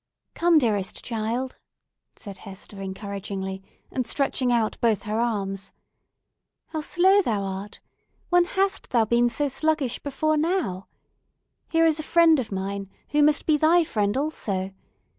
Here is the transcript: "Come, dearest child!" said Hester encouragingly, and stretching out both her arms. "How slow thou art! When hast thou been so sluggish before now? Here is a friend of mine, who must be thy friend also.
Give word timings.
"Come, 0.33 0.57
dearest 0.57 1.03
child!" 1.03 1.59
said 2.15 2.37
Hester 2.37 2.81
encouragingly, 2.81 3.61
and 3.91 4.07
stretching 4.07 4.51
out 4.51 4.75
both 4.81 5.03
her 5.03 5.19
arms. 5.19 5.73
"How 6.69 6.81
slow 6.81 7.21
thou 7.21 7.43
art! 7.43 7.81
When 8.29 8.45
hast 8.45 8.89
thou 8.89 9.05
been 9.05 9.29
so 9.29 9.47
sluggish 9.47 9.99
before 9.99 10.37
now? 10.37 10.87
Here 11.69 11.85
is 11.85 11.99
a 11.99 12.01
friend 12.01 12.39
of 12.39 12.51
mine, 12.51 12.89
who 13.09 13.21
must 13.21 13.45
be 13.45 13.57
thy 13.57 13.83
friend 13.83 14.17
also. 14.17 14.71